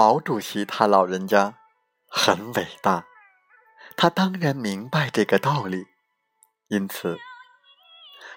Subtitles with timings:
[0.00, 1.58] 毛主席他老人家
[2.08, 3.04] 很伟大，
[3.98, 5.88] 他当然明白这个道理，
[6.68, 7.18] 因此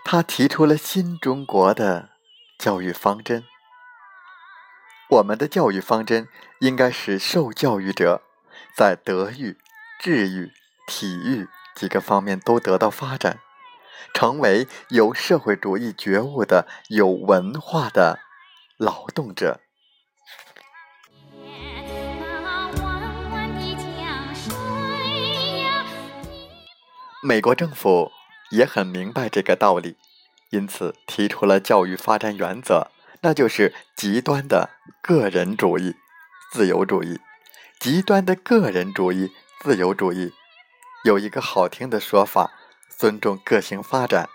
[0.04, 2.10] 他提出了新中国的
[2.60, 3.46] 教育方针。
[5.10, 6.28] 我们的教育方针
[6.60, 8.22] 应该是受教育者
[8.76, 9.58] 在德育、
[10.02, 10.52] 智育、
[10.86, 11.48] 体育
[11.78, 13.40] 几个方面都得到发展，
[14.14, 18.20] 成为有社会主义觉悟的有文化的
[18.76, 19.62] 劳动者。
[27.26, 28.12] 美国政府
[28.52, 29.96] 也很明白这个道理，
[30.50, 34.72] 因此提出了教育发展原则，那就是极端的
[35.02, 35.96] 个人主义、
[36.52, 37.22] 自由主义。
[37.80, 40.34] 极端的个人主义、自由主义
[41.06, 42.52] 有一个好听的说法：
[42.90, 44.28] 尊重个性发展。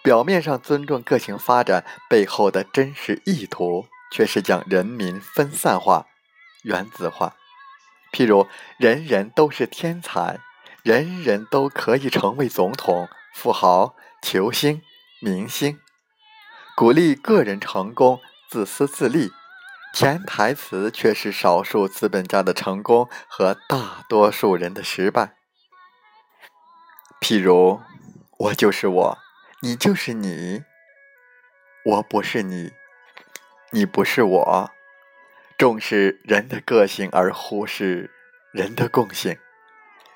[0.00, 6.06] 表面上尊重个性发展，背后的真实意图却是将人民分散化、
[6.62, 7.34] 原子化。
[8.12, 8.46] 譬如，
[8.78, 10.38] 人人都是天才。
[10.82, 14.82] 人人都可以成为总统、富豪、球星、
[15.20, 15.78] 明星，
[16.74, 19.30] 鼓励个人成功，自私自利。
[19.92, 25.34] 潜台词却是少数资本家的成功和大多数人的失败。
[27.20, 27.80] 譬如，
[28.38, 29.18] 我就是我，
[29.62, 30.62] 你就是你，
[31.84, 32.70] 我不是你，
[33.72, 34.70] 你不是我。
[35.58, 38.10] 重视人的个性而忽视
[38.52, 39.36] 人的共性。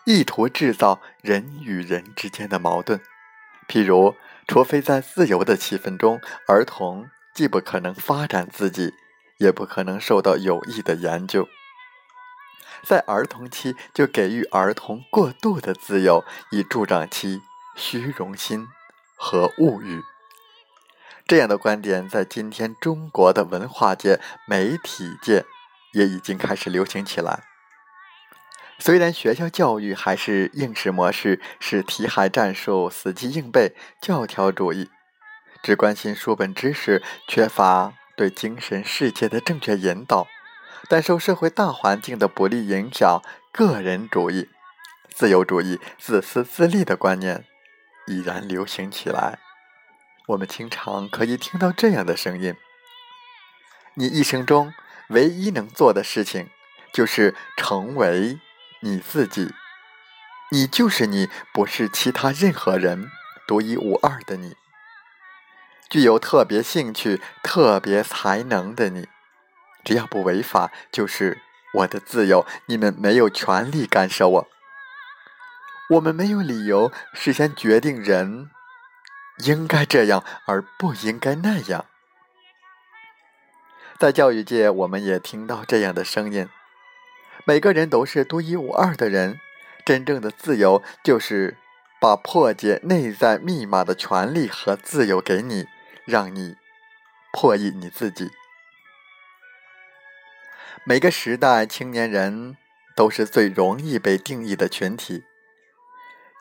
[0.04, 3.00] 意图制造人与人之间的矛盾，
[3.66, 4.14] 譬如，
[4.46, 8.92] 除非在自由的气氛中，儿童既不可能发展自己，
[9.38, 11.48] 也不可能受到有益的研究。
[12.86, 17.40] 在儿童期就给予儿童过度的自由，以助长其
[17.74, 18.66] 虚荣心
[19.16, 20.02] 和物欲。
[21.26, 25.46] 这样的观点在今天中国的文化界、媒体界
[25.94, 27.53] 也已经开始流行起来。
[28.84, 34.90] 虽然学校教育还是应试模式，是题海战术、死记硬背、教条主义，
[35.62, 40.26] 只关心书本知识，缺乏对精神世界的正确引导。
[40.86, 44.50] 但受社会大环境的不利影响，个人主义、
[45.08, 47.46] 自由主义、自私自利的观念
[48.06, 49.38] 已然流行起来。
[50.26, 52.54] 我们经常可以听到这样的声音
[53.96, 54.74] ：“你一生中
[55.08, 56.50] 唯一能做的事情，
[56.92, 58.38] 就是成为。”
[58.84, 59.54] 你自己，
[60.50, 63.10] 你就是你，不是其他任何人，
[63.46, 64.56] 独一无二的你，
[65.88, 69.08] 具有特别兴趣、特别才能的你，
[69.82, 71.40] 只要不违法，就是
[71.72, 72.46] 我的自由。
[72.66, 74.48] 你们没有权利干涉我，
[75.88, 78.50] 我们没有理由事先决定人
[79.38, 81.86] 应该这样而不应该那样。
[83.98, 86.50] 在教育界，我们也听到这样的声音。
[87.46, 89.38] 每个人都是独一无二的人，
[89.84, 91.58] 真正的自由就是
[92.00, 95.66] 把破解内在密码的权利和自由给你，
[96.06, 96.56] 让你
[97.32, 98.30] 破译你自己。
[100.84, 102.56] 每个时代，青年人
[102.96, 105.24] 都是最容易被定义的群体。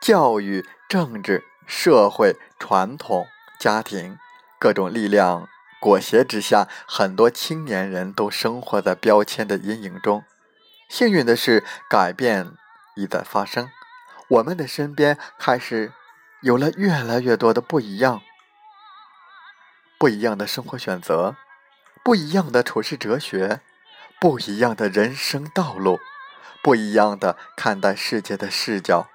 [0.00, 3.26] 教育、政治、社会、传统、
[3.58, 4.18] 家庭
[4.58, 5.48] 各种力量
[5.80, 10.24] 裹挟之下，很多青年人都生活在标签的阴影中。
[10.88, 12.52] 幸运的是，改变
[12.96, 13.70] 已在发生。
[14.28, 15.92] 我们的身边开始
[16.40, 18.22] 有了越来越多的不一样，
[19.98, 21.36] 不一样的生活选择，
[22.02, 23.60] 不一样的处事哲学，
[24.20, 25.98] 不一样的人生道路，
[26.62, 29.08] 不一样的看待世界的视角。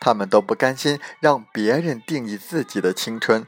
[0.00, 3.46] 他们都不甘心让别人定义自己的青春，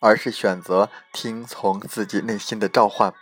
[0.00, 3.12] 而是选择听从自己内心的召唤，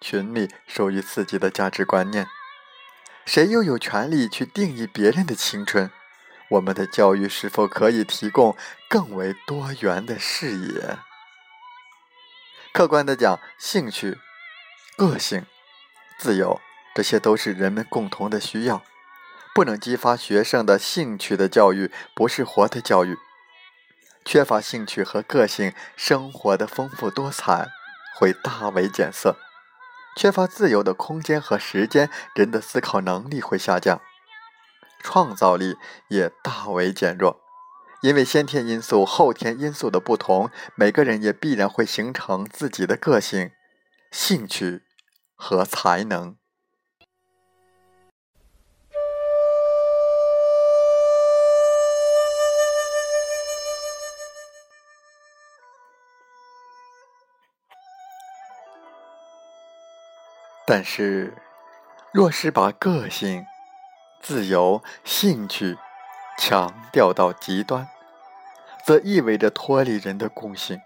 [0.00, 2.26] 寻觅属于自己的价值观念。
[3.26, 5.90] 谁又有权利去定义别人的青春？
[6.48, 8.56] 我们的教育是否可以提供
[8.88, 10.96] 更为多元的视野？
[12.72, 14.18] 客观的讲，兴趣、
[14.96, 15.44] 个性、
[16.20, 16.60] 自由，
[16.94, 18.84] 这些都是人们共同的需要。
[19.52, 23.18] 不能激发学生的兴趣的教育，不是活的教育。
[24.24, 27.70] 缺乏兴趣和个性，生活的丰富多彩
[28.14, 29.36] 会大为减色。
[30.16, 34.00] 缺乏自由的空间和时间，人的思考能力会下降，
[35.00, 35.76] 创造力
[36.08, 37.42] 也大为减弱。
[38.00, 43.50] 因为先天因素、后天因素的不同，每个人也必然会形成自己的个性、
[44.10, 44.84] 兴趣
[45.34, 46.36] 和才能。
[60.66, 61.32] 但是，
[62.12, 63.46] 若是把个性、
[64.20, 65.78] 自由、兴趣
[66.36, 67.88] 强调到极端，
[68.84, 70.80] 则意味着脱离人的共性。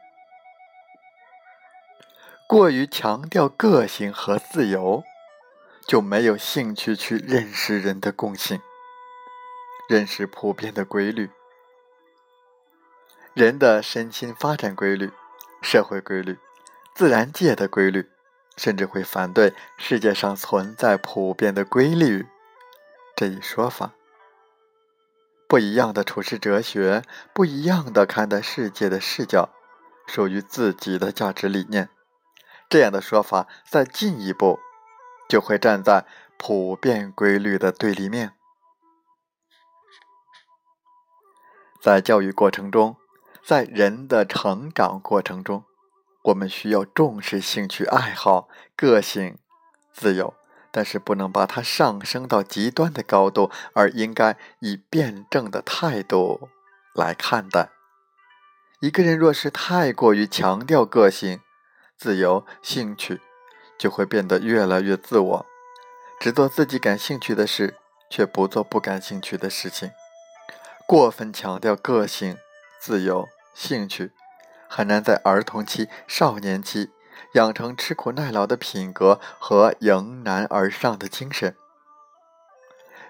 [2.47, 5.03] 过于强调个性和自由，
[5.87, 8.61] 就没有兴趣去认识人的共性，
[9.89, 11.31] 认识普遍的规律，
[13.33, 15.11] 人的身心发展规律、
[15.63, 16.39] 社会规律、
[16.95, 18.11] 自然界的规律。
[18.61, 22.27] 甚至会反对世界上存在普遍的规律
[23.17, 23.93] 这一说法。
[25.49, 27.03] 不一样的处世哲学，
[27.33, 29.49] 不一样的看待世界的视角，
[30.07, 31.89] 属于自己的价值理念。
[32.69, 34.61] 这样的说法再进一步，
[35.27, 36.05] 就会站在
[36.37, 38.35] 普遍规律的对立面。
[41.81, 42.99] 在教育过程中，
[43.43, 45.65] 在人的成长过程中。
[46.23, 49.39] 我们需要重视兴趣爱好、个性、
[49.93, 50.35] 自由，
[50.71, 56.49] 但是不能把它上升到极端的高度，而应该以辩证的态度
[56.95, 57.71] 来看待。
[58.81, 61.41] 一个人若是太过于强调个性、
[61.97, 63.21] 自由、兴趣，
[63.79, 65.47] 就会变得越来越自我，
[66.19, 67.77] 只做自己感兴趣的事，
[68.11, 69.91] 却不做不感兴趣的事情。
[70.87, 72.37] 过分强调个性、
[72.79, 74.13] 自由、兴趣。
[74.73, 76.91] 很难在儿童期、少年期
[77.33, 81.57] 养成吃苦耐劳的品格和迎难而上的精神。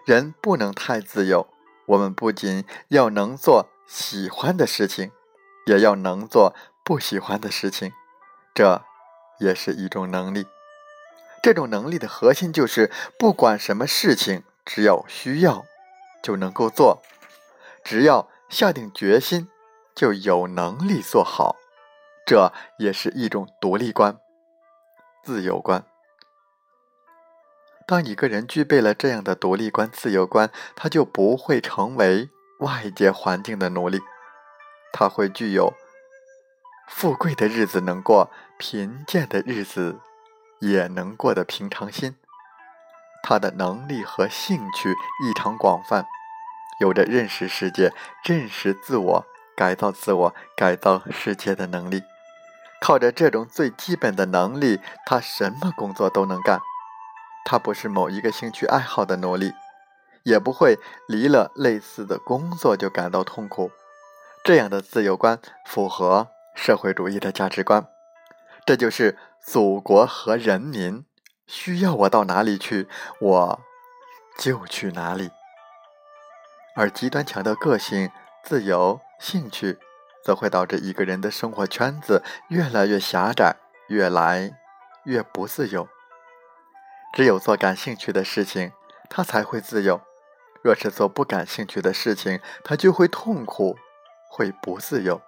[0.07, 1.47] 人不能太自由，
[1.85, 5.13] 我们不仅要能做喜欢的事情，
[5.67, 7.93] 也要能做不喜欢的事情，
[8.55, 8.83] 这
[9.39, 10.47] 也是一种能力。
[11.43, 15.67] 这种能力的核心就是，不管什么事情，只要需要，
[16.23, 17.03] 就能够做；
[17.85, 19.47] 只要下定决心。
[19.95, 21.57] 就有能力做好，
[22.27, 24.19] 这也是一种独立观、
[25.23, 25.85] 自由观。
[27.87, 33.99] 当一个人具备了这样的独立观、自由观，他就不会成为外界环境的奴隶，
[34.93, 35.75] 他会具有
[36.89, 39.99] 富贵的日子能过，贫贱的日子
[40.61, 42.17] 也能过的平常心。
[43.23, 44.91] 他的能力和兴趣
[45.25, 46.07] 异常广泛，
[46.81, 47.93] 有着认识世界、
[48.25, 49.27] 认识自我。
[49.61, 52.03] 改造自我、改造世界的能力，
[52.81, 56.63] 靠着这种最基本的能力，他什么工作都能干。
[57.45, 59.53] 他不是某一个兴趣爱好的奴隶，
[60.23, 63.71] 也不会离了类似的工作就感到痛苦。
[64.43, 67.87] 这样的自由观符合社会主义的价值观。
[68.65, 71.05] 这就是祖国和人民
[71.47, 72.89] 需要我到哪里去，
[73.21, 73.61] 我
[74.39, 75.31] 就去哪里。
[76.75, 78.11] 而极端强调个性、
[78.43, 79.01] 自由。
[79.19, 79.79] 兴趣，
[80.25, 83.57] 则会导致一个人的生活圈子越来越狭窄，
[83.89, 84.59] 越来
[85.05, 85.87] 越不自由。
[87.13, 88.73] 只有做感兴趣的事情，
[89.11, 90.01] 他才会自由；
[90.63, 93.77] 若是做不感兴趣的事情，他就会痛苦，
[94.31, 95.21] 会不自由。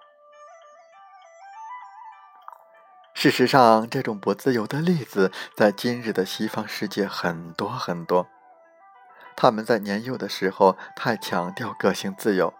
[3.13, 8.27] 事实上，这种不自由的例子在今日的西方世界很多很多。
[9.35, 12.51] 他们在年幼的时候太强调个性自由。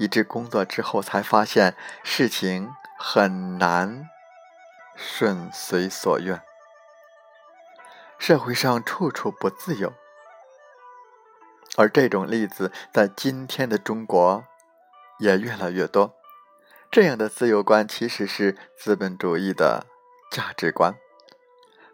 [0.00, 4.08] 以致工作之后才发现事情很难
[4.96, 6.40] 顺随所愿，
[8.18, 9.92] 社会上处处不自由，
[11.76, 14.42] 而这种例子在今天的中国
[15.18, 16.14] 也越来越多。
[16.90, 19.84] 这样的自由观其实是资本主义的
[20.32, 20.94] 价值观，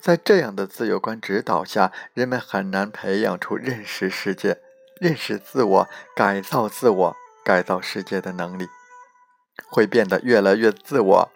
[0.01, 4.63] 在这样的自由观指导下，人们很难培养出认识世界、
[5.01, 7.17] 认识自我、改造自我。
[7.47, 8.67] 改造世界的能力
[9.71, 11.33] 会变得越来越自我，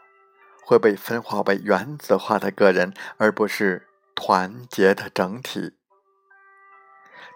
[0.65, 3.87] 会被分化为原子化的个人，而不是
[4.17, 5.75] 团结的整体。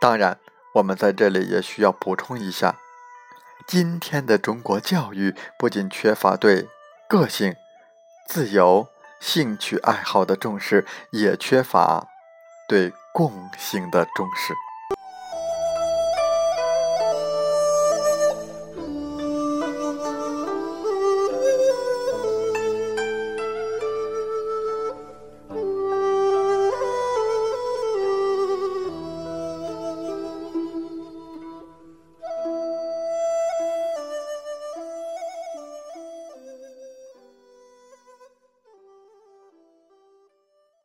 [0.01, 0.41] 当然，
[0.75, 2.81] 我们在这里也需要补充一下：
[3.65, 6.69] 今天的中国教育不仅缺乏对
[7.09, 7.55] 个性、
[8.27, 8.89] 自由、
[9.21, 12.09] 兴趣爱好的重视，也缺乏
[12.69, 14.53] 对共性的重视。